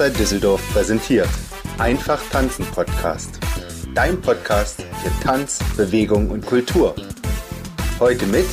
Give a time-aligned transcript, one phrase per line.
[0.00, 1.28] Tanzside Düsseldorf präsentiert
[1.76, 3.38] Einfach Tanzen Podcast.
[3.94, 6.94] Dein Podcast für Tanz, Bewegung und Kultur.
[7.98, 8.46] Heute mit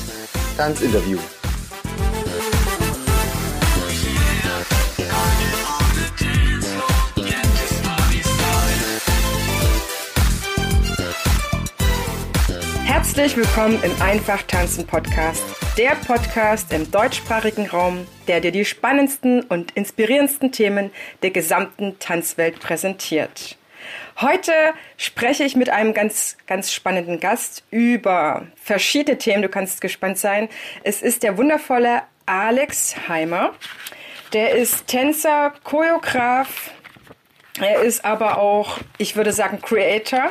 [0.57, 1.20] Tanzinterview.
[13.18, 15.44] Herzlich willkommen im Einfach Tanzen Podcast.
[15.75, 20.91] Der Podcast im deutschsprachigen Raum, der dir die spannendsten und inspirierendsten Themen
[21.23, 23.58] der gesamten Tanzwelt präsentiert.
[24.22, 24.52] Heute
[24.98, 29.41] spreche ich mit einem ganz, ganz spannenden Gast über verschiedene Themen.
[29.41, 30.47] Du kannst gespannt sein.
[30.84, 33.55] Es ist der wundervolle Alex Heimer.
[34.34, 36.70] Der ist Tänzer, Choreograf.
[37.59, 40.30] Er ist aber auch, ich würde sagen, Creator.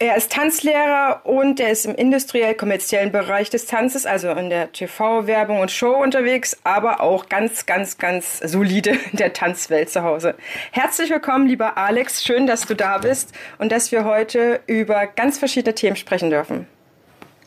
[0.00, 5.60] Er ist Tanzlehrer und er ist im industriell-kommerziellen Bereich des Tanzes, also in der TV-Werbung
[5.60, 10.34] und Show unterwegs, aber auch ganz, ganz, ganz solide in der Tanzwelt zu Hause.
[10.72, 12.24] Herzlich willkommen, lieber Alex.
[12.24, 16.66] Schön, dass du da bist und dass wir heute über ganz verschiedene Themen sprechen dürfen.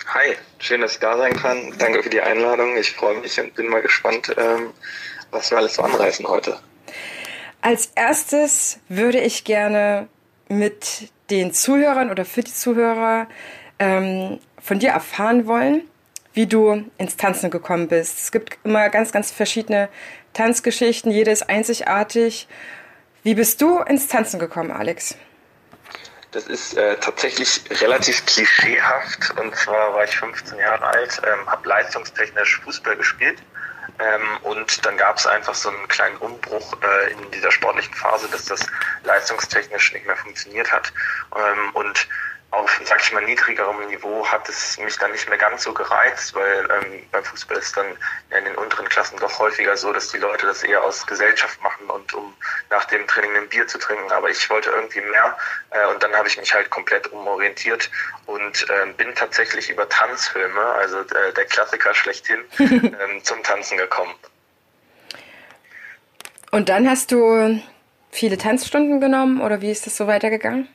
[0.07, 1.73] Hi, schön, dass ich da sein kann.
[1.79, 2.77] Danke für die Einladung.
[2.77, 4.71] Ich freue mich und bin mal gespannt, ähm,
[5.31, 6.57] was wir alles so anreißen heute.
[7.61, 10.07] Als erstes würde ich gerne
[10.47, 13.27] mit den Zuhörern oder für die Zuhörer
[13.79, 15.81] ähm, von dir erfahren wollen,
[16.33, 18.19] wie du ins Tanzen gekommen bist.
[18.19, 19.89] Es gibt immer ganz, ganz verschiedene
[20.33, 22.47] Tanzgeschichten, jede ist einzigartig.
[23.23, 25.15] Wie bist du ins Tanzen gekommen, Alex?
[26.31, 29.39] Das ist äh, tatsächlich relativ klischeehaft.
[29.39, 33.37] Und zwar war ich 15 Jahre alt, ähm, habe leistungstechnisch Fußball gespielt
[33.99, 38.27] ähm, und dann gab es einfach so einen kleinen Umbruch äh, in dieser sportlichen Phase,
[38.29, 38.65] dass das
[39.03, 40.93] leistungstechnisch nicht mehr funktioniert hat.
[41.35, 42.07] Ähm, und
[42.51, 46.33] auf, sag ich mal, niedrigerem Niveau hat es mich dann nicht mehr ganz so gereizt,
[46.33, 47.85] weil ähm, beim Fußball ist dann
[48.37, 51.89] in den unteren Klassen doch häufiger so, dass die Leute das eher aus Gesellschaft machen
[51.89, 52.33] und um
[52.69, 54.11] nach dem Training ein Bier zu trinken.
[54.11, 55.37] Aber ich wollte irgendwie mehr
[55.71, 57.91] äh, und dann habe ich mich halt komplett umorientiert
[58.25, 64.15] und äh, bin tatsächlich über Tanzfilme, also äh, der Klassiker schlechthin, ähm, zum Tanzen gekommen.
[66.51, 67.61] Und dann hast du
[68.09, 70.69] viele Tanzstunden genommen oder wie ist das so weitergegangen?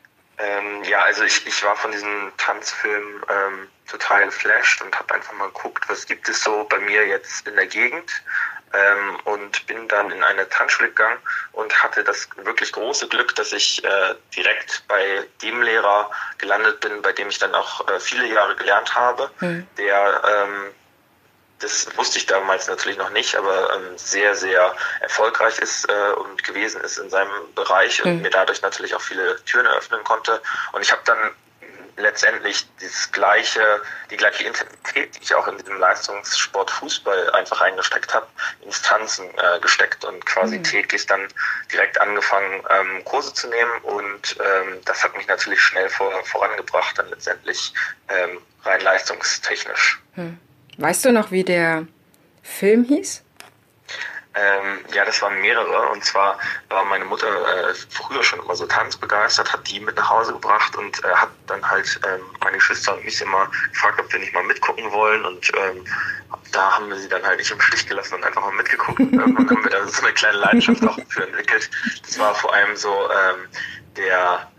[0.84, 5.47] Ja, also ich, ich war von diesem Tanzfilm ähm, total geflasht und habe einfach mal
[5.47, 8.10] geguckt, was gibt es so bei mir jetzt in der Gegend
[8.72, 11.19] ähm, und bin dann in eine Tanzschule gegangen
[11.53, 17.03] und hatte das wirklich große Glück, dass ich äh, direkt bei dem Lehrer gelandet bin,
[17.03, 19.66] bei dem ich dann auch äh, viele Jahre gelernt habe, mhm.
[19.76, 20.75] der ähm,
[21.62, 26.43] das wusste ich damals natürlich noch nicht, aber ähm, sehr, sehr erfolgreich ist äh, und
[26.45, 28.23] gewesen ist in seinem Bereich und mhm.
[28.23, 30.43] mir dadurch natürlich auch viele Türen eröffnen konnte.
[30.73, 31.19] Und ich habe dann
[31.97, 38.15] letztendlich das gleiche, die gleiche Intensität, die ich auch in diesem Leistungssport Fußball einfach eingesteckt
[38.15, 38.27] habe,
[38.62, 40.65] ins Tanzen äh, gesteckt und quasi mhm.
[40.65, 41.29] täglich dann
[41.71, 43.73] direkt angefangen, ähm, Kurse zu nehmen.
[43.83, 47.73] Und ähm, das hat mich natürlich schnell vor, vorangebracht, dann letztendlich
[48.09, 50.00] ähm, rein leistungstechnisch.
[50.17, 50.41] Mhm.
[50.78, 51.87] Weißt du noch, wie der
[52.43, 53.22] Film hieß?
[54.34, 55.91] Ähm, ja, das waren mehrere.
[55.91, 56.38] Und zwar
[56.71, 60.75] war meine Mutter äh, früher schon immer so tanzbegeistert, hat die mit nach Hause gebracht
[60.77, 64.32] und äh, hat dann halt ähm, meine Geschwister und mich immer gefragt, ob wir nicht
[64.32, 65.25] mal mitgucken wollen.
[65.27, 65.84] Und ähm,
[66.50, 69.00] da haben wir sie dann halt nicht im Stich gelassen und einfach mal mitgeguckt.
[69.00, 71.71] Und irgendwann haben wir da so eine kleine Leidenschaft auch für entwickelt.
[72.06, 73.49] Das war vor allem so ähm,
[73.99, 74.50] der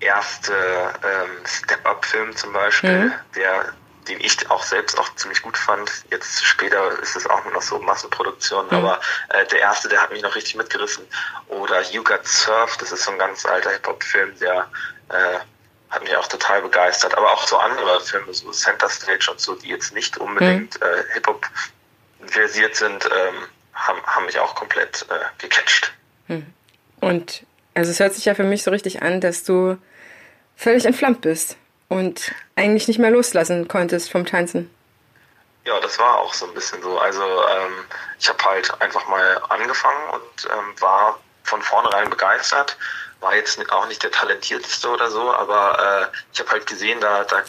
[0.00, 3.12] erste ähm, Step-Up-Film zum Beispiel, mhm.
[3.34, 3.72] der
[4.08, 5.90] den ich auch selbst auch ziemlich gut fand.
[6.10, 8.72] Jetzt später ist es auch nur noch so Massenproduktion, mhm.
[8.72, 11.04] aber äh, der erste, der hat mich noch richtig mitgerissen.
[11.48, 14.68] Oder You Got Surf, das ist so ein ganz alter Hip-Hop-Film, der
[15.08, 15.38] äh,
[15.90, 17.16] hat mich auch total begeistert.
[17.16, 20.86] Aber auch so andere Filme, so Center Stage und so, die jetzt nicht unbedingt mhm.
[20.86, 21.46] äh, Hip-Hop
[22.26, 23.34] versiert sind, ähm,
[23.74, 25.92] haben, haben mich auch komplett äh, gecatcht.
[26.28, 26.46] Mhm.
[27.00, 29.78] Und also es hört sich ja für mich so richtig an, dass du
[30.56, 31.56] völlig entflammt bist
[31.92, 34.70] und eigentlich nicht mehr loslassen konntest vom Tanzen.
[35.64, 36.98] Ja, das war auch so ein bisschen so.
[36.98, 37.84] Also ähm,
[38.18, 42.76] ich habe halt einfach mal angefangen und ähm, war von vornherein begeistert.
[43.20, 47.24] War jetzt auch nicht der talentierteste oder so, aber äh, ich habe halt gesehen, da,
[47.24, 47.42] da,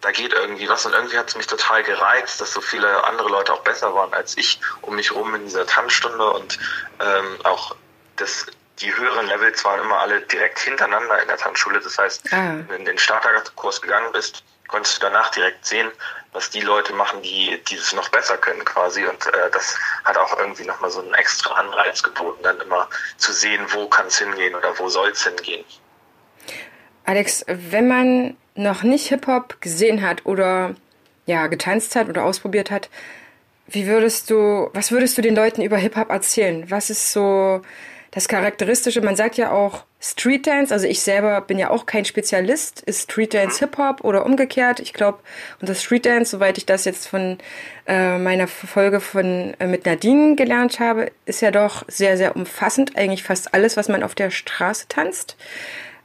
[0.00, 3.28] da geht irgendwie was und irgendwie hat es mich total gereizt, dass so viele andere
[3.28, 6.58] Leute auch besser waren als ich um mich rum in dieser Tanzstunde und
[7.00, 7.74] ähm, auch
[8.16, 8.46] das
[8.80, 11.80] die höheren Levels waren immer alle direkt hintereinander in der Tanzschule.
[11.80, 12.54] Das heißt, ah.
[12.54, 15.90] wenn du in den Starterkurs gegangen bist, konntest du danach direkt sehen,
[16.32, 19.04] was die Leute machen, die, es noch besser können quasi.
[19.04, 23.32] Und äh, das hat auch irgendwie nochmal so einen extra Anreiz geboten, dann immer zu
[23.32, 25.64] sehen, wo kann es hingehen oder wo soll es hingehen.
[27.04, 30.74] Alex, wenn man noch nicht Hip-Hop gesehen hat oder
[31.26, 32.90] ja, getanzt hat oder ausprobiert hat,
[33.66, 36.70] wie würdest du, was würdest du den Leuten über Hip-Hop erzählen?
[36.70, 37.62] Was ist so
[38.10, 42.04] das Charakteristische, man sagt ja auch Street Dance, also ich selber bin ja auch kein
[42.04, 44.80] Spezialist, ist Street Dance Hip Hop oder umgekehrt.
[44.80, 45.18] Ich glaube,
[45.60, 47.38] und das Street Dance, soweit ich das jetzt von
[47.86, 52.96] äh, meiner Folge von äh, mit Nadine gelernt habe, ist ja doch sehr, sehr umfassend.
[52.96, 55.36] Eigentlich fast alles, was man auf der Straße tanzt.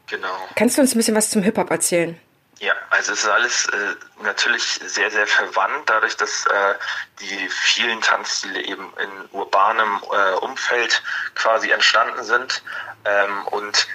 [0.10, 0.28] Genau.
[0.56, 2.18] Kannst du uns ein bisschen was zum Hip Hop erzählen?
[2.60, 6.76] Ja, also es ist alles äh, natürlich sehr, sehr verwandt, dadurch, dass äh,
[7.20, 11.02] die vielen Tanzstile eben in urbanem äh, Umfeld
[11.36, 12.64] quasi entstanden sind.
[13.06, 13.88] Ähm, und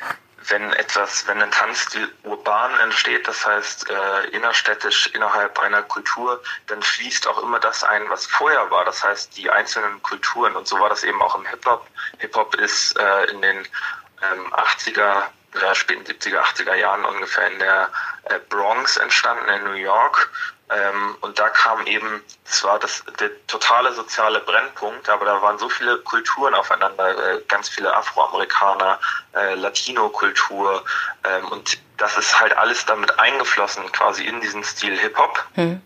[0.49, 6.83] wenn etwas, wenn ein Tanzstil urban entsteht, das heißt äh, innerstädtisch innerhalb einer Kultur, dann
[6.83, 8.85] fließt auch immer das ein, was vorher war.
[8.85, 10.57] Das heißt die einzelnen Kulturen.
[10.57, 11.87] Und so war das eben auch im Hip-Hop.
[12.19, 15.25] Hip-Hop ist äh, in den ähm, 80er
[15.61, 17.89] ja, späten 70er, 80er Jahren ungefähr in der
[18.25, 20.31] äh, Bronx entstanden, in New York.
[20.71, 25.69] Ähm, und da kam eben, zwar das der totale soziale Brennpunkt, aber da waren so
[25.71, 29.01] viele Kulturen aufeinander, äh, ganz viele Afroamerikaner,
[29.33, 30.85] äh, Latino-Kultur
[31.25, 35.45] ähm, und das ist halt alles damit eingeflossen, quasi in diesen Stil Hip-Hop.
[35.57, 35.83] Mhm.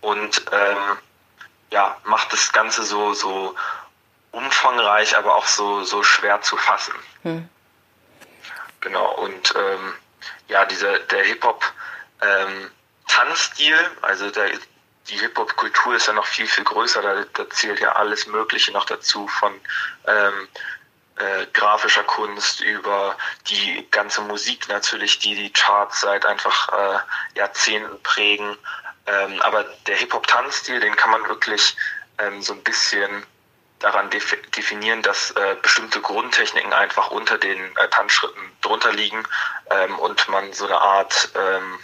[0.00, 0.98] Und ähm,
[1.70, 3.54] ja, macht das Ganze so, so
[4.30, 6.94] umfangreich, aber auch so, so schwer zu fassen.
[7.22, 7.48] Mhm.
[8.82, 9.94] Genau, und ähm,
[10.48, 11.64] ja, dieser der Hip-Hop
[12.20, 12.70] ähm,
[14.02, 14.50] also der,
[15.08, 18.84] die Hip-Hop-Kultur ist ja noch viel, viel größer, da, da zählt ja alles Mögliche noch
[18.84, 19.52] dazu, von
[20.06, 20.48] ähm,
[21.16, 23.16] äh, grafischer Kunst über
[23.48, 28.56] die ganze Musik natürlich, die die Charts seit einfach äh, Jahrzehnten prägen.
[29.06, 31.76] Ähm, aber der Hip-Hop-Tanzstil, den kann man wirklich
[32.18, 33.24] ähm, so ein bisschen
[33.82, 39.22] daran definieren, dass äh, bestimmte Grundtechniken einfach unter den äh, Tanzschritten drunter liegen
[39.70, 41.78] ähm, und man so eine Art, ähm,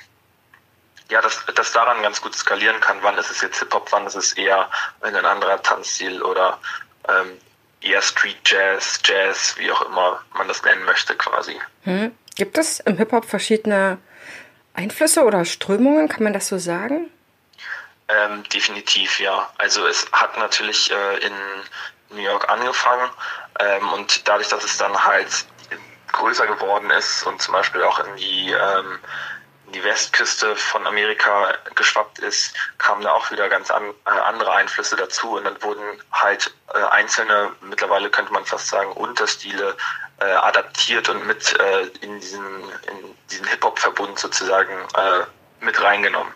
[1.11, 4.15] ja, das, das daran ganz gut skalieren kann, wann ist es jetzt Hip-Hop, wann ist
[4.15, 6.59] es eher ein anderer Tanzstil oder
[7.09, 7.39] ähm,
[7.81, 11.59] eher Street Jazz, Jazz, wie auch immer man das nennen möchte quasi.
[11.83, 12.17] Hm.
[12.37, 13.99] Gibt es im Hip-Hop verschiedene
[14.75, 17.11] Einflüsse oder Strömungen, kann man das so sagen?
[18.09, 19.51] Ähm, definitiv, ja.
[19.59, 21.35] Also es hat natürlich äh, in
[22.11, 23.11] New York angefangen
[23.61, 25.47] ähm, und dadurch, dass es dann halt
[26.13, 28.99] größer geworden ist und zum Beispiel auch in die, ähm,
[29.67, 34.53] in die Westküste von Amerika geschwappt ist, kamen da auch wieder ganz an, äh, andere
[34.53, 39.77] Einflüsse dazu und dann wurden halt äh, einzelne, mittlerweile könnte man fast sagen, Unterstile
[40.21, 42.45] äh, adaptiert und mit äh, in diesen,
[42.89, 46.33] in diesen Hip-Hop-Verbund sozusagen äh, mit reingenommen.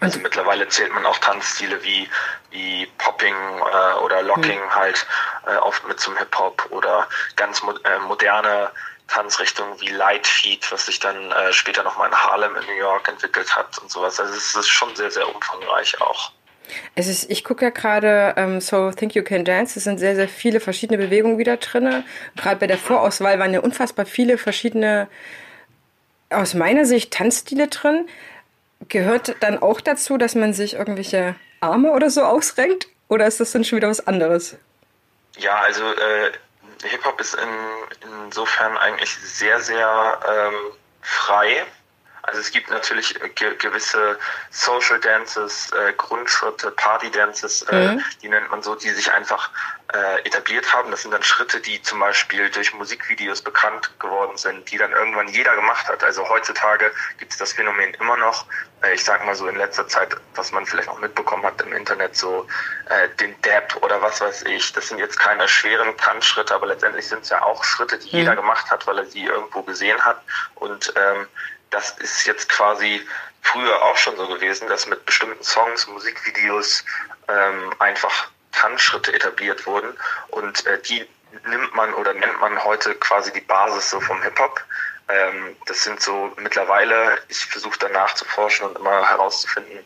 [0.00, 2.08] Also mittlerweile zählt man auch Tanzstile wie,
[2.50, 4.74] wie Popping äh, oder Locking mhm.
[4.74, 5.06] halt
[5.46, 8.70] äh, oft mit zum Hip-Hop oder ganz mo äh, moderne
[9.08, 13.08] Tanzrichtungen wie Light Feet, was sich dann äh, später nochmal in Harlem in New York
[13.08, 14.18] entwickelt hat und sowas.
[14.18, 16.32] Also es ist schon sehr, sehr umfangreich auch.
[16.94, 20.14] Es ist, ich gucke ja gerade ähm, So Think You Can Dance, es sind sehr,
[20.14, 22.04] sehr viele verschiedene Bewegungen wieder drin.
[22.36, 25.08] Gerade bei der Vorauswahl waren ja unfassbar viele verschiedene,
[26.30, 28.08] aus meiner Sicht, Tanzstile drin.
[28.88, 32.88] Gehört dann auch dazu, dass man sich irgendwelche Arme oder so ausrenkt?
[33.08, 34.56] Oder ist das dann schon wieder was anderes?
[35.38, 36.32] Ja, also äh,
[36.82, 37.48] Hip-Hop ist in,
[38.26, 40.54] insofern eigentlich sehr, sehr ähm,
[41.00, 41.64] frei.
[42.26, 44.18] Also es gibt natürlich ge gewisse
[44.50, 48.04] Social Dances, äh, Grundschritte, Party Dances, äh, mhm.
[48.22, 49.50] die nennt man so, die sich einfach
[49.92, 50.90] äh, etabliert haben.
[50.90, 55.28] Das sind dann Schritte, die zum Beispiel durch Musikvideos bekannt geworden sind, die dann irgendwann
[55.28, 56.02] jeder gemacht hat.
[56.02, 58.46] Also heutzutage gibt es das Phänomen immer noch.
[58.82, 61.74] Äh, ich sag mal so in letzter Zeit, was man vielleicht auch mitbekommen hat im
[61.74, 62.46] Internet, so
[62.88, 64.72] äh, den Dab oder was weiß ich.
[64.72, 68.18] Das sind jetzt keine schweren Tanzschritte, aber letztendlich sind es ja auch Schritte, die mhm.
[68.20, 70.22] jeder gemacht hat, weil er sie irgendwo gesehen hat.
[70.54, 71.26] Und ähm,
[71.70, 73.00] das ist jetzt quasi
[73.42, 76.84] früher auch schon so gewesen, dass mit bestimmten Songs, Musikvideos
[77.28, 79.96] ähm, einfach Tanzschritte etabliert wurden
[80.28, 81.06] und äh, die
[81.46, 84.60] nimmt man oder nennt man heute quasi die Basis so vom Hip-Hop.
[85.06, 89.84] Ähm, das sind so mittlerweile, ich versuche danach zu forschen und immer herauszufinden,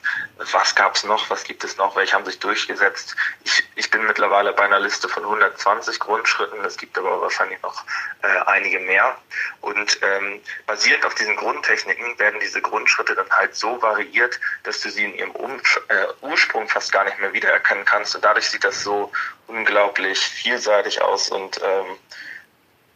[0.53, 3.17] was gab es noch, was gibt es noch, welche haben sich durchgesetzt.
[3.43, 7.85] Ich, ich bin mittlerweile bei einer Liste von 120 Grundschritten, es gibt aber wahrscheinlich noch
[8.23, 9.17] äh, einige mehr.
[9.61, 14.91] Und ähm, basierend auf diesen Grundtechniken werden diese Grundschritte dann halt so variiert, dass du
[14.91, 18.15] sie in ihrem um äh, Ursprung fast gar nicht mehr wiedererkennen kannst.
[18.15, 19.11] Und dadurch sieht das so
[19.49, 21.99] unglaublich vielseitig aus und ähm,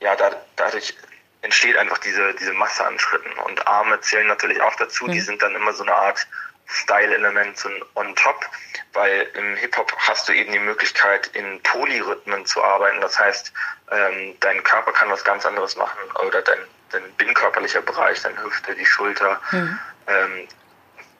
[0.00, 0.94] ja, da, dadurch
[1.42, 3.32] entsteht einfach diese, diese Masse an Schritten.
[3.44, 5.06] Und Arme zählen natürlich auch dazu.
[5.06, 5.12] Mhm.
[5.12, 6.26] Die sind dann immer so eine Art
[6.66, 8.46] Style-Element on top,
[8.92, 13.00] weil im Hip-Hop hast du eben die Möglichkeit, in Polyrhythmen zu arbeiten.
[13.00, 13.52] Das heißt,
[13.90, 16.58] ähm, dein Körper kann was ganz anderes machen oder dein,
[16.90, 19.40] dein binnkörperlicher Bereich, deine Hüfte, die Schulter.
[19.50, 19.78] Mhm.
[20.06, 20.48] Ähm,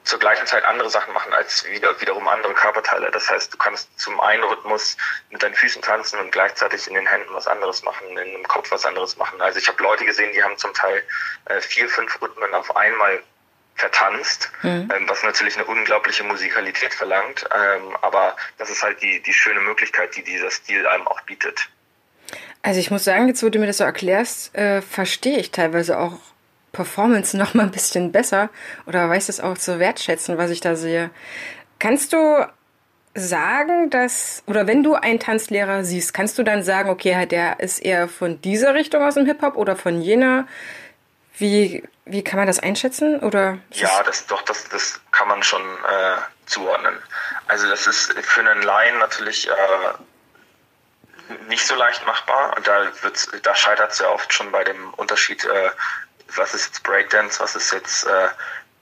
[0.03, 3.09] zur gleichen Zeit andere Sachen machen als wieder, wiederum andere Körperteile.
[3.11, 4.97] Das heißt, du kannst zum einen Rhythmus
[5.29, 8.71] mit deinen Füßen tanzen und gleichzeitig in den Händen was anderes machen, in dem Kopf
[8.71, 9.41] was anderes machen.
[9.41, 11.03] Also ich habe Leute gesehen, die haben zum Teil
[11.45, 13.21] äh, vier, fünf Rhythmen auf einmal
[13.75, 14.89] vertanzt, mhm.
[14.95, 17.45] ähm, was natürlich eine unglaubliche Musikalität verlangt.
[17.53, 21.69] Ähm, aber das ist halt die, die schöne Möglichkeit, die dieser Stil einem auch bietet.
[22.61, 25.99] Also ich muss sagen, jetzt wo du mir das so erklärst, äh, verstehe ich teilweise
[25.99, 26.19] auch
[26.73, 28.49] Performance noch mal ein bisschen besser
[28.85, 31.11] oder weiß es auch zu wertschätzen, was ich da sehe.
[31.79, 32.45] Kannst du
[33.15, 37.79] sagen, dass, oder wenn du einen Tanzlehrer siehst, kannst du dann sagen, okay, der ist
[37.79, 40.47] eher von dieser Richtung aus dem Hip-Hop oder von jener?
[41.37, 43.19] Wie, wie kann man das einschätzen?
[43.19, 46.95] Oder ja, das doch, das, das kann man schon äh, zuordnen.
[47.47, 49.53] Also das ist für einen Laien natürlich äh,
[51.47, 52.55] nicht so leicht machbar.
[52.57, 52.91] Und da
[53.41, 55.69] da scheitert es ja oft schon bei dem Unterschied, äh,
[56.37, 58.27] was ist jetzt Breakdance, was ist jetzt äh,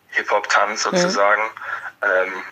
[0.10, 1.41] Hip-Hop-Tanz sozusagen.
[1.41, 2.08] Mhm.
[2.10, 2.43] Ähm,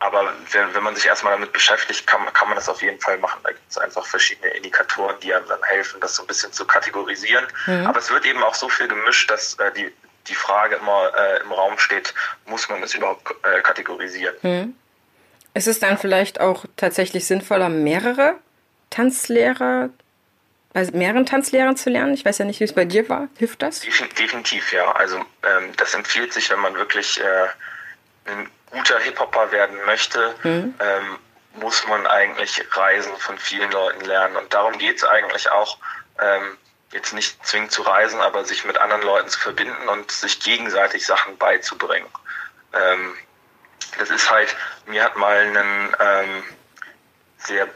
[0.00, 3.16] aber wenn, wenn man sich erstmal damit beschäftigt, kann, kann man das auf jeden Fall
[3.18, 3.40] machen.
[3.42, 6.66] Da gibt es einfach verschiedene Indikatoren, die einem dann helfen, das so ein bisschen zu
[6.66, 7.46] kategorisieren.
[7.66, 7.86] Mhm.
[7.86, 9.90] Aber es wird eben auch so viel gemischt, dass äh, die,
[10.26, 12.12] die Frage immer äh, im Raum steht,
[12.44, 14.34] muss man es überhaupt äh, kategorisieren?
[14.42, 14.76] Mhm.
[15.54, 18.34] Ist es dann vielleicht auch tatsächlich sinnvoller, mehrere
[18.90, 19.88] Tanzlehrer
[20.74, 22.12] bei mehreren Tanzlehrern zu lernen?
[22.12, 23.28] Ich weiß ja nicht, wie es bei dir war.
[23.38, 23.80] Hilft das?
[23.80, 24.92] Definitiv, ja.
[24.92, 27.46] Also ähm, das empfiehlt sich, wenn man wirklich äh,
[28.26, 30.74] ein guter Hip-Hopper werden möchte, mhm.
[30.80, 31.18] ähm,
[31.60, 34.36] muss man eigentlich Reisen von vielen Leuten lernen.
[34.36, 35.78] Und darum geht es eigentlich auch,
[36.20, 36.58] ähm,
[36.92, 41.06] jetzt nicht zwingend zu reisen, aber sich mit anderen Leuten zu verbinden und sich gegenseitig
[41.06, 42.08] Sachen beizubringen.
[42.72, 43.14] Ähm,
[43.98, 46.42] das ist halt, mir hat mal ein ähm,
[47.38, 47.68] sehr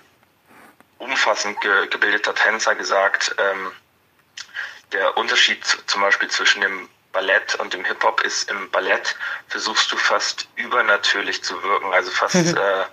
[1.18, 3.72] umfassend ge gebildeter Tänzer gesagt, ähm,
[4.92, 9.16] der Unterschied zum Beispiel zwischen dem Ballett und dem Hip-Hop ist, im Ballett
[9.48, 12.56] versuchst du fast übernatürlich zu wirken, also fast, mhm.
[12.56, 12.84] äh,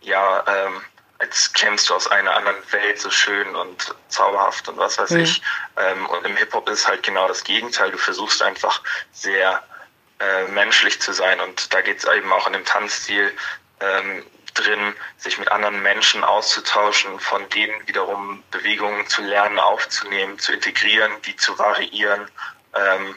[0.00, 0.80] ja, ähm,
[1.18, 5.20] als kämst du aus einer anderen Welt so schön und zauberhaft und was weiß mhm.
[5.20, 5.42] ich.
[5.76, 7.90] Ähm, und im Hip-Hop ist halt genau das Gegenteil.
[7.90, 9.62] Du versuchst einfach sehr
[10.20, 11.40] äh, menschlich zu sein.
[11.40, 13.32] Und da geht es eben auch in dem Tanzstil
[13.80, 14.24] ähm,
[14.56, 21.12] drin, sich mit anderen Menschen auszutauschen, von denen wiederum Bewegungen zu lernen, aufzunehmen, zu integrieren,
[21.26, 22.22] die zu variieren.
[22.74, 23.16] Ähm,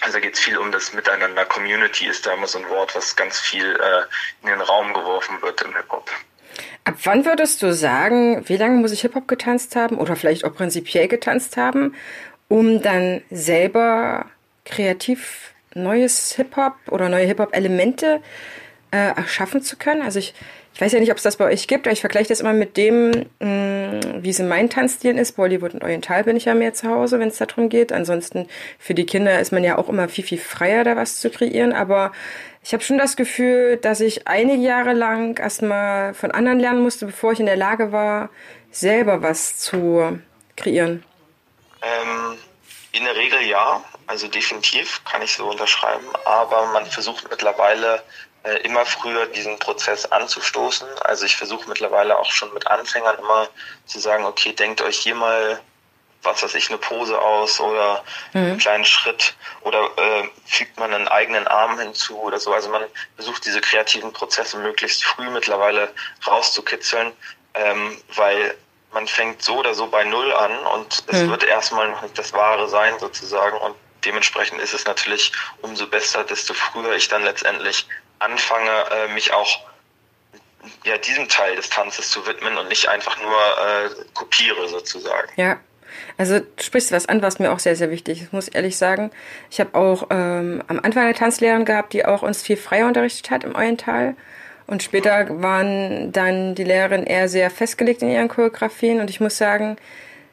[0.00, 1.44] also geht es viel um das Miteinander.
[1.46, 5.40] Community ist da immer so ein Wort, was ganz viel äh, in den Raum geworfen
[5.40, 6.10] wird im Hip-Hop.
[6.84, 10.54] Ab wann würdest du sagen, wie lange muss ich Hip-Hop getanzt haben oder vielleicht auch
[10.54, 11.94] prinzipiell getanzt haben,
[12.48, 14.26] um dann selber
[14.64, 18.20] kreativ neues Hip-Hop oder neue Hip-Hop-Elemente äh,
[18.96, 20.02] erschaffen zu können?
[20.02, 20.34] Also ich
[20.76, 22.52] ich weiß ja nicht, ob es das bei euch gibt, aber ich vergleiche das immer
[22.52, 25.32] mit dem, mm, wie es in meinen Tanzstilen ist.
[25.34, 27.94] Bollywood und Oriental bin ich ja mehr zu Hause, wenn es darum geht.
[27.94, 28.46] Ansonsten
[28.78, 31.72] für die Kinder ist man ja auch immer viel, viel freier, da was zu kreieren.
[31.72, 32.12] Aber
[32.62, 37.06] ich habe schon das Gefühl, dass ich einige Jahre lang erstmal von anderen lernen musste,
[37.06, 38.28] bevor ich in der Lage war,
[38.70, 40.20] selber was zu
[40.56, 41.02] kreieren.
[41.80, 42.36] Ähm,
[42.92, 46.04] in der Regel ja, also definitiv kann ich so unterschreiben.
[46.26, 48.02] Aber man versucht mittlerweile
[48.46, 50.86] äh, immer früher diesen Prozess anzustoßen.
[51.04, 53.48] Also ich versuche mittlerweile auch schon mit Anfängern immer
[53.86, 55.60] zu sagen, okay, denkt euch hier mal
[56.26, 58.40] was weiß ich, eine Pose aus oder mhm.
[58.40, 62.52] einen kleinen Schritt oder äh, fügt man einen eigenen Arm hinzu oder so.
[62.52, 62.82] Also man
[63.14, 65.88] versucht diese kreativen Prozesse möglichst früh mittlerweile
[66.26, 67.12] rauszukitzeln,
[67.54, 68.54] ähm, weil
[68.92, 71.30] man fängt so oder so bei Null an und es mhm.
[71.30, 76.24] wird erstmal noch nicht das Wahre sein sozusagen und dementsprechend ist es natürlich umso besser,
[76.24, 77.86] desto früher ich dann letztendlich
[78.18, 79.60] anfange, äh, mich auch
[80.84, 85.28] ja, diesem Teil des Tanzes zu widmen und nicht einfach nur äh, kopiere sozusagen.
[85.36, 85.58] Ja.
[86.18, 89.10] Also du sprichst was an, was mir auch sehr, sehr wichtig ist, muss ehrlich sagen.
[89.50, 93.30] Ich habe auch ähm, am Anfang eine Tanzlehrerin gehabt, die auch uns viel freier unterrichtet
[93.30, 94.16] hat im Oriental.
[94.66, 99.00] Und später waren dann die Lehrerinnen eher sehr festgelegt in ihren Choreografien.
[99.00, 99.76] Und ich muss sagen,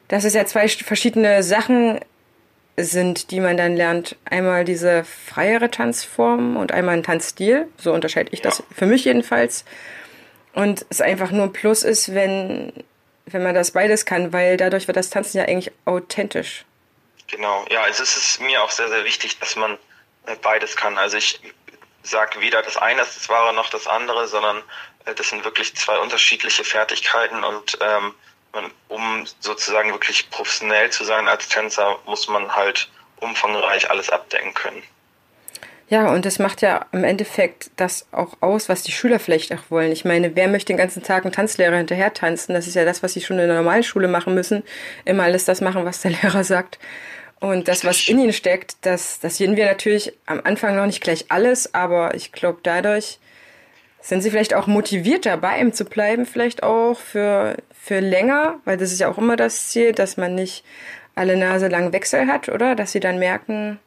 [0.08, 2.00] dass es ja zwei verschiedene Sachen
[2.76, 4.16] sind, die man dann lernt.
[4.24, 7.68] Einmal diese freiere Tanzform und einmal ein Tanzstil.
[7.76, 9.64] So unterscheide ich das für mich jedenfalls.
[10.52, 12.72] Und es einfach nur ein Plus ist, wenn,
[13.26, 16.64] wenn man das beides kann, weil dadurch wird das Tanzen ja eigentlich authentisch.
[17.28, 19.78] Genau, ja, es ist mir auch sehr, sehr wichtig, dass man
[20.26, 20.98] äh, beides kann.
[20.98, 21.40] Also ich
[22.02, 24.62] sage weder das eine ist das Wahre noch das andere, sondern
[25.06, 28.14] äh, das sind wirklich zwei unterschiedliche Fertigkeiten und ähm,
[28.88, 34.82] um sozusagen wirklich professionell zu sein als Tänzer, muss man halt umfangreich alles abdecken können.
[35.88, 39.70] Ja, und das macht ja im Endeffekt das auch aus, was die Schüler vielleicht auch
[39.70, 39.92] wollen.
[39.92, 42.54] Ich meine, wer möchte den ganzen Tag einen Tanzlehrer hinterher tanzen?
[42.54, 44.62] Das ist ja das, was sie schon in der normalen Schule machen müssen.
[45.04, 46.78] Immer alles das machen, was der Lehrer sagt.
[47.38, 51.02] Und das, was in ihnen steckt, das, das sehen wir natürlich am Anfang noch nicht
[51.02, 53.18] gleich alles, aber ich glaube, dadurch
[54.00, 58.78] sind sie vielleicht auch motivierter, bei ihm zu bleiben, vielleicht auch für, für länger, weil
[58.78, 60.64] das ist ja auch immer das Ziel, dass man nicht
[61.14, 62.74] alle Nase lang Wechsel hat, oder?
[62.74, 63.78] Dass sie dann merken,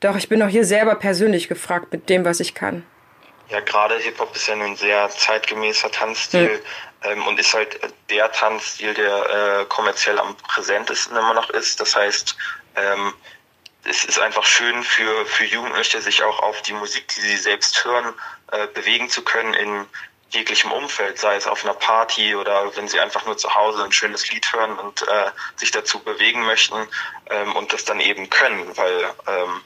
[0.00, 2.84] doch, ich bin auch hier selber persönlich gefragt mit dem, was ich kann.
[3.50, 7.10] Ja, gerade Hip-Hop ist ja ein sehr zeitgemäßer Tanzstil mhm.
[7.10, 7.78] ähm, und ist halt
[8.08, 11.78] der Tanzstil, der äh, kommerziell am präsentesten immer noch ist.
[11.78, 12.36] Das heißt,
[12.76, 13.12] ähm,
[13.84, 17.84] es ist einfach schön für, für Jugendliche, sich auch auf die Musik, die sie selbst
[17.84, 18.14] hören,
[18.50, 19.86] äh, bewegen zu können in
[20.32, 23.92] jeglichem Umfeld, sei es auf einer Party oder wenn sie einfach nur zu Hause ein
[23.92, 26.88] schönes Lied hören und äh, sich dazu bewegen möchten
[27.30, 29.60] ähm, und das dann eben können, weil ähm,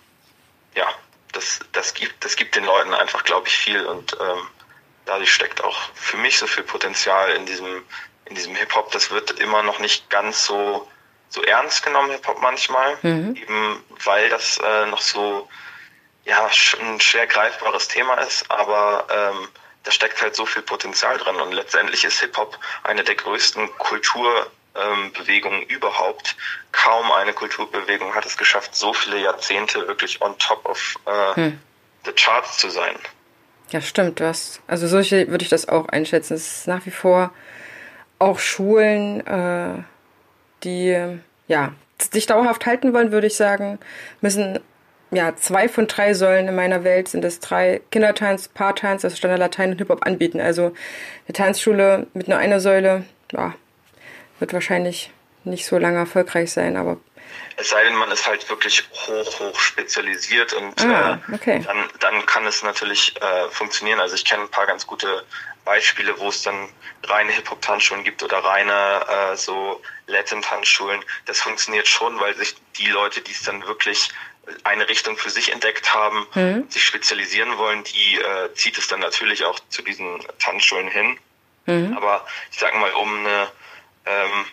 [0.74, 0.88] ja,
[1.32, 4.48] das, das, gibt, das gibt den Leuten einfach, glaube ich, viel und ähm,
[5.04, 7.84] dadurch steckt auch für mich so viel Potenzial in diesem,
[8.24, 8.90] in diesem Hip-Hop.
[8.90, 10.88] Das wird immer noch nicht ganz so,
[11.28, 13.36] so ernst genommen, Hip-Hop manchmal, mhm.
[13.36, 15.48] eben weil das äh, noch so
[16.24, 19.48] ja, ein schwer greifbares Thema ist, aber ähm,
[19.86, 24.50] da steckt halt so viel Potenzial drin und letztendlich ist Hip-Hop eine der größten Kultur-
[24.74, 25.12] ähm,
[25.68, 26.36] überhaupt.
[26.72, 31.58] Kaum eine Kulturbewegung hat es geschafft, so viele Jahrzehnte wirklich on top of äh, hm.
[32.04, 32.96] the charts zu sein.
[33.70, 34.20] Ja, stimmt.
[34.20, 36.34] Du hast, also solche würde ich das auch einschätzen.
[36.34, 37.32] Es ist nach wie vor
[38.18, 39.82] auch Schulen, äh,
[40.62, 41.72] die ja
[42.12, 43.78] sich dauerhaft halten wollen, würde ich sagen,
[44.20, 44.60] müssen
[45.10, 49.38] ja, zwei von drei Säulen in meiner Welt sind es drei Kindertanz, Paartanz, also Standard
[49.38, 50.40] Latein und Hip-Hop anbieten.
[50.40, 50.74] Also
[51.26, 53.54] eine Tanzschule mit nur einer Säule, ja,
[54.38, 55.12] wird wahrscheinlich
[55.44, 56.98] nicht so lange erfolgreich sein, aber.
[57.56, 61.56] Es sei denn, man ist halt wirklich hoch, hoch spezialisiert und ah, äh, okay.
[61.56, 64.00] äh, dann, dann kann es natürlich äh, funktionieren.
[64.00, 65.24] Also ich kenne ein paar ganz gute
[65.64, 66.68] Beispiele, wo es dann
[67.04, 71.02] reine Hip-Hop-Tanzschulen gibt oder reine äh, so Latin-Tanzschulen.
[71.24, 74.10] Das funktioniert schon, weil sich die Leute, die es dann wirklich
[74.64, 76.70] eine Richtung für sich entdeckt haben, mhm.
[76.70, 81.18] sich spezialisieren wollen, die äh, zieht es dann natürlich auch zu diesen Tanzschulen hin.
[81.66, 81.96] Mhm.
[81.96, 83.48] Aber ich sag mal, um eine
[84.06, 84.46] ähm,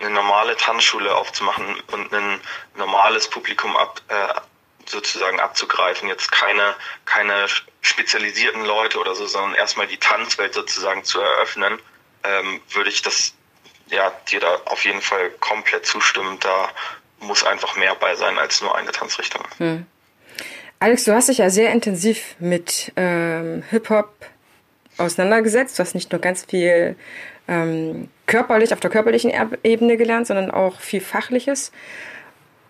[0.00, 2.40] eine normale Tanzschule aufzumachen und ein
[2.74, 4.40] normales Publikum ab, äh,
[4.86, 6.08] sozusagen abzugreifen.
[6.08, 7.46] Jetzt keine, keine
[7.82, 11.78] spezialisierten Leute oder so, sondern erstmal die Tanzwelt sozusagen zu eröffnen,
[12.24, 13.34] ähm, würde ich das
[13.88, 16.38] ja dir da auf jeden Fall komplett zustimmen.
[16.40, 16.70] Da
[17.20, 19.42] muss einfach mehr bei sein als nur eine Tanzrichtung.
[19.58, 19.86] Hm.
[20.78, 24.10] Alex, du hast dich ja sehr intensiv mit ähm, Hip-Hop
[24.96, 25.78] auseinandergesetzt.
[25.78, 26.96] Du hast nicht nur ganz viel
[27.48, 31.72] ähm, körperlich, auf der körperlichen Ebene gelernt, sondern auch viel Fachliches.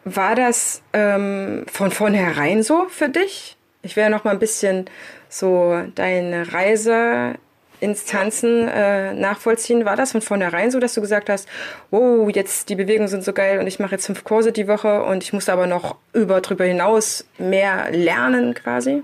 [0.04, 3.56] War das ähm, von vornherein so für dich?
[3.82, 4.86] Ich werde noch mal ein bisschen
[5.28, 7.34] so deine Reise
[7.80, 9.84] ins Tanzen äh, nachvollziehen.
[9.84, 11.48] War das von vornherein so, dass du gesagt hast,
[11.90, 15.02] wow, jetzt die Bewegungen sind so geil und ich mache jetzt fünf Kurse die Woche
[15.02, 19.02] und ich muss aber noch über drüber hinaus mehr lernen quasi?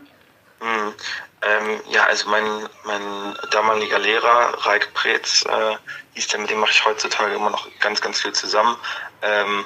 [0.61, 0.95] Mhm.
[1.43, 2.45] Ähm, ja, also mein,
[2.85, 3.03] mein
[3.51, 5.77] damaliger Lehrer, Raik Preetz, äh,
[6.15, 8.77] hieß der, mit dem mache ich heutzutage immer noch ganz, ganz viel zusammen.
[9.23, 9.65] Ähm,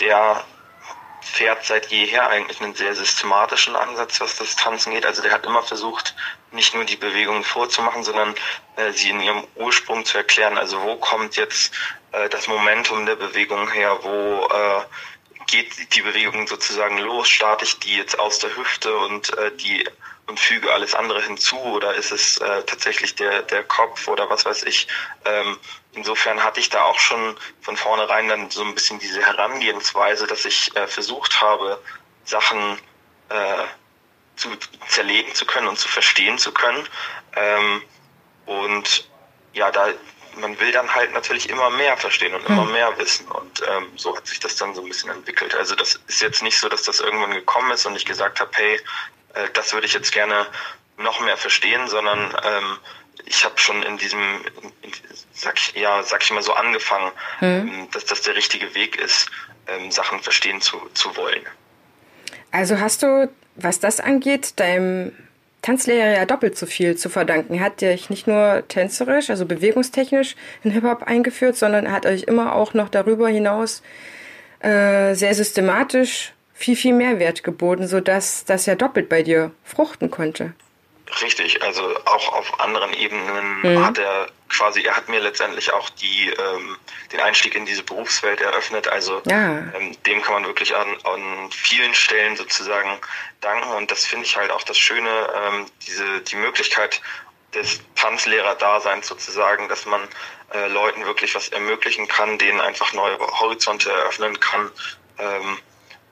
[0.00, 0.44] der
[1.24, 5.06] fährt seit jeher eigentlich einen sehr systematischen Ansatz, was das Tanzen geht.
[5.06, 6.14] Also der hat immer versucht,
[6.52, 8.34] nicht nur die Bewegungen vorzumachen, sondern
[8.76, 10.58] äh, sie in ihrem Ursprung zu erklären.
[10.58, 11.72] Also wo kommt jetzt
[12.12, 13.98] äh, das Momentum der Bewegung her?
[14.02, 14.82] Wo äh,
[15.46, 17.28] geht die Bewegung sozusagen los?
[17.28, 19.84] Starte ich die jetzt aus der Hüfte und äh, die
[20.26, 24.44] und füge alles andere hinzu oder ist es äh, tatsächlich der, der Kopf oder was
[24.44, 24.88] weiß ich.
[25.24, 25.58] Ähm,
[25.92, 30.44] insofern hatte ich da auch schon von vornherein dann so ein bisschen diese Herangehensweise, dass
[30.44, 31.80] ich äh, versucht habe,
[32.24, 32.78] Sachen
[33.28, 33.64] äh,
[34.36, 34.50] zu
[34.88, 36.88] zerlegen zu können und zu verstehen zu können.
[37.36, 37.82] Ähm,
[38.46, 39.08] und
[39.52, 39.88] ja, da
[40.36, 42.72] man will dann halt natürlich immer mehr verstehen und immer hm.
[42.72, 43.26] mehr wissen.
[43.28, 45.54] Und ähm, so hat sich das dann so ein bisschen entwickelt.
[45.54, 48.50] Also das ist jetzt nicht so, dass das irgendwann gekommen ist und ich gesagt habe,
[48.54, 48.80] hey,
[49.34, 50.46] äh, das würde ich jetzt gerne
[50.96, 52.78] noch mehr verstehen, sondern ähm,
[53.26, 54.20] ich habe schon in diesem,
[54.82, 54.92] in,
[55.32, 57.88] sag ich, ja, sag ich mal so angefangen, mhm.
[57.92, 59.30] dass das der richtige Weg ist,
[59.66, 61.42] ähm, Sachen verstehen zu, zu wollen.
[62.50, 65.12] Also hast du, was das angeht, deinem
[65.62, 67.54] Tanzlehrer ja doppelt so viel zu verdanken.
[67.54, 72.24] Er hat dich nicht nur tänzerisch, also bewegungstechnisch in Hip-Hop eingeführt, sondern er hat euch
[72.24, 73.82] immer auch noch darüber hinaus
[74.60, 80.54] äh, sehr systematisch viel, viel Mehrwert geboten, sodass das ja doppelt bei dir fruchten konnte.
[81.20, 83.84] Richtig, also auch auf anderen Ebenen mhm.
[83.84, 86.76] hat er quasi, er hat mir letztendlich auch die, ähm,
[87.12, 88.88] den Einstieg in diese Berufswelt eröffnet.
[88.88, 89.58] Also ja.
[89.74, 92.98] ähm, dem kann man wirklich an, an vielen Stellen sozusagen
[93.40, 93.68] danken.
[93.74, 97.00] Und das finde ich halt auch das Schöne, ähm, diese die Möglichkeit
[97.54, 100.00] des Tanzlehrer-Daseins sozusagen, dass man
[100.52, 104.70] äh, Leuten wirklich was ermöglichen kann, denen einfach neue Horizonte eröffnen kann.
[105.18, 105.58] Ähm,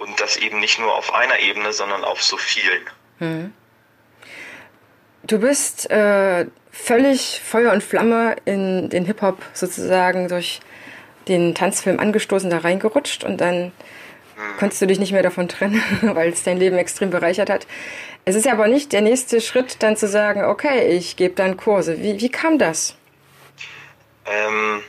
[0.02, 2.82] und das eben nicht nur auf einer Ebene, sondern auf so vielen.
[3.18, 3.52] Hm.
[5.24, 10.60] Du bist äh, völlig Feuer und Flamme in den Hip-Hop sozusagen durch
[11.28, 13.70] den Tanzfilm angestoßen da reingerutscht und dann
[14.34, 14.56] hm.
[14.58, 17.68] konntest du dich nicht mehr davon trennen, weil es dein Leben extrem bereichert hat.
[18.24, 21.56] Es ist ja aber nicht der nächste Schritt, dann zu sagen, okay, ich gebe dann
[21.56, 22.00] Kurse.
[22.00, 22.96] Wie, wie kam das?
[24.26, 24.82] Ähm,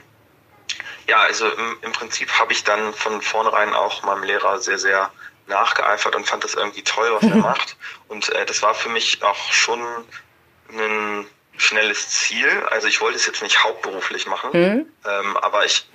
[1.08, 5.12] ja, also im, im Prinzip habe ich dann von vornherein auch meinem Lehrer sehr, sehr
[5.48, 7.76] nachgeeifert und fand das irgendwie toll, was er macht.
[8.08, 9.82] Und äh, das war für mich auch schon
[10.70, 12.66] ein schnelles Ziel.
[12.72, 14.86] Also ich wollte es jetzt nicht hauptberuflich machen, mhm.
[15.06, 15.88] ähm, aber ich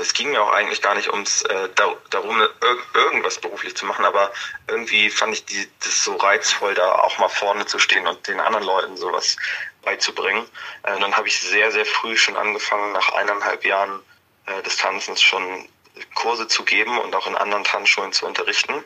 [0.00, 1.68] es ging mir auch eigentlich gar nicht ums äh,
[2.10, 2.50] darum, ir
[2.94, 4.32] irgendwas beruflich zu machen, aber
[4.66, 8.40] irgendwie fand ich die, das so reizvoll, da auch mal vorne zu stehen und den
[8.40, 9.36] anderen Leuten sowas
[9.82, 10.44] beizubringen.
[10.82, 14.02] Äh, dann habe ich sehr, sehr früh schon angefangen, nach eineinhalb Jahren
[14.46, 15.68] äh, des Tanzens schon
[16.14, 18.84] Kurse zu geben und auch in anderen Tanzschulen zu unterrichten.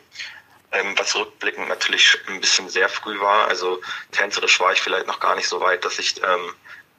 [0.71, 3.47] Ähm, was rückblickend natürlich ein bisschen sehr früh war.
[3.47, 6.53] Also tänzerisch war ich vielleicht noch gar nicht so weit, dass ich ähm,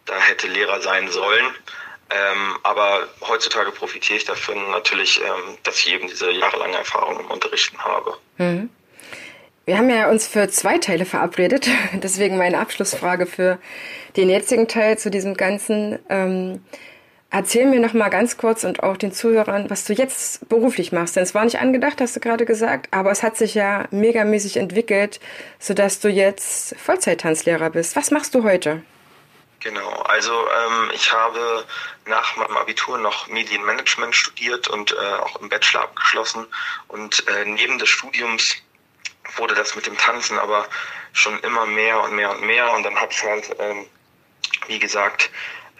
[0.05, 1.47] da hätte Lehrer sein sollen.
[2.11, 7.31] Ähm, aber heutzutage profitiere ich davon natürlich, ähm, dass ich eben diese jahrelange Erfahrung im
[7.31, 8.19] Unterrichten habe.
[8.37, 8.69] Mhm.
[9.65, 13.59] Wir haben ja uns für zwei Teile verabredet, deswegen meine Abschlussfrage für
[14.17, 15.99] den jetzigen Teil zu diesem Ganzen.
[17.35, 21.17] Erzähl mir noch mal ganz kurz und auch den Zuhörern, was du jetzt beruflich machst.
[21.17, 24.59] Denn es war nicht angedacht, hast du gerade gesagt, aber es hat sich ja megamäßig
[24.59, 25.19] entwickelt,
[25.59, 27.97] sodass du jetzt Vollzeit-Tanzlehrer bist.
[27.97, 28.83] Was machst du heute?
[29.61, 31.65] Genau, also ähm, ich habe
[32.05, 36.47] nach meinem Abitur noch Medienmanagement studiert und äh, auch im Bachelor abgeschlossen.
[36.89, 38.57] Und äh, neben des Studiums
[39.37, 40.67] wurde das mit dem Tanzen aber
[41.15, 42.71] schon immer mehr und mehr und mehr.
[42.75, 43.87] Und dann habe ich halt, ähm,
[44.67, 45.31] wie gesagt,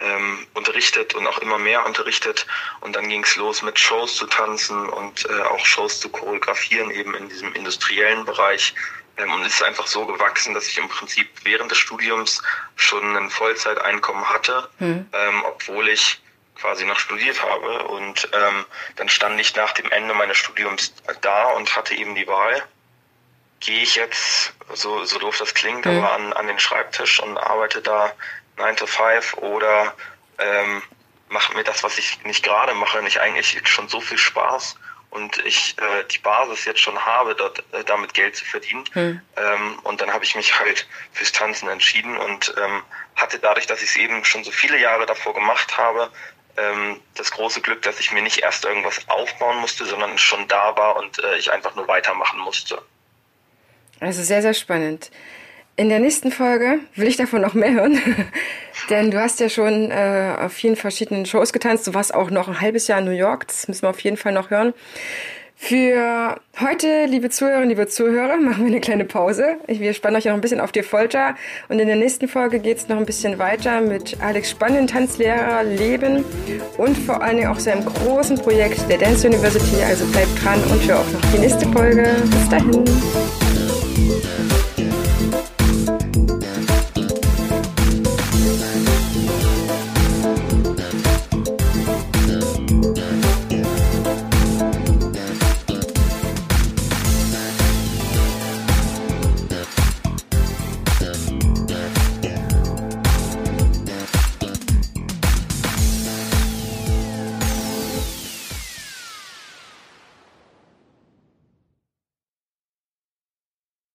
[0.03, 2.45] ähm, unterrichtet und auch immer mehr unterrichtet.
[2.81, 6.91] Und dann ging es los mit Shows zu tanzen und äh, auch Shows zu choreografieren,
[6.91, 8.75] eben in diesem industriellen Bereich.
[9.17, 12.41] Ähm, und es ist einfach so gewachsen, dass ich im Prinzip während des Studiums
[12.75, 15.07] schon ein Vollzeiteinkommen hatte, mhm.
[15.13, 16.21] ähm, obwohl ich
[16.55, 17.83] quasi noch studiert habe.
[17.83, 22.27] Und ähm, dann stand ich nach dem Ende meines Studiums da und hatte eben die
[22.27, 22.63] Wahl,
[23.59, 25.97] gehe ich jetzt, so, so doof das klingt, mhm.
[25.97, 28.11] aber an, an den Schreibtisch und arbeite da
[28.57, 29.93] 9 to 5 oder
[30.37, 30.81] ähm,
[31.29, 34.75] mache mir das, was ich nicht gerade mache, nicht eigentlich schon so viel Spaß
[35.13, 38.83] und ich äh, die Basis jetzt schon habe, dort äh, damit Geld zu verdienen.
[38.93, 39.21] Hm.
[39.37, 42.81] Ähm, und dann habe ich mich halt fürs Tanzen entschieden und ähm,
[43.15, 46.09] hatte dadurch, dass ich es eben schon so viele Jahre davor gemacht habe,
[46.57, 50.75] ähm, das große Glück, dass ich mir nicht erst irgendwas aufbauen musste, sondern schon da
[50.75, 52.81] war und äh, ich einfach nur weitermachen musste.
[53.99, 55.11] Also sehr, sehr spannend.
[55.75, 57.97] In der nächsten Folge will ich davon noch mehr hören,
[58.91, 61.87] denn du hast ja schon äh, auf vielen verschiedenen Shows getanzt.
[61.87, 64.17] Du warst auch noch ein halbes Jahr in New York, das müssen wir auf jeden
[64.17, 64.73] Fall noch hören.
[65.55, 69.55] Für heute, liebe Zuhörerinnen, liebe Zuhörer, machen wir eine kleine Pause.
[69.65, 71.35] Wir spannen euch noch ein bisschen auf die Folter
[71.69, 75.63] und in der nächsten Folge geht es noch ein bisschen weiter mit Alex Spannenden Tanzlehrer
[75.63, 76.23] Leben
[76.77, 79.81] und vor allen Dingen auch seinem großen Projekt der Dance University.
[79.83, 82.03] Also bleibt dran und hör auch noch die nächste Folge.
[82.29, 83.42] Bis dahin.